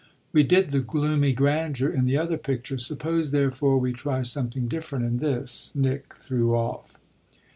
"We 0.33 0.41
did 0.41 0.71
the 0.71 0.79
gloomy 0.79 1.31
grandeur 1.31 1.87
in 1.91 2.05
the 2.05 2.17
other 2.17 2.39
picture: 2.39 2.79
suppose 2.79 3.29
therefore 3.29 3.77
we 3.77 3.93
try 3.93 4.23
something 4.23 4.67
different 4.67 5.05
in 5.05 5.19
this," 5.19 5.71
Nick 5.75 6.15
threw 6.15 6.55
off. 6.55 6.97